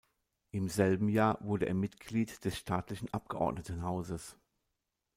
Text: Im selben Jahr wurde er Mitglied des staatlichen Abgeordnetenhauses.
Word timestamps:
Im 0.49 0.67
selben 0.67 1.09
Jahr 1.09 1.37
wurde 1.43 1.67
er 1.67 1.75
Mitglied 1.75 2.43
des 2.43 2.57
staatlichen 2.57 3.13
Abgeordnetenhauses. 3.13 4.35